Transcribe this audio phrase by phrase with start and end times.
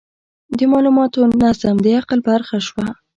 [0.57, 2.87] د مالوماتو نظم د عقل برخه شوه.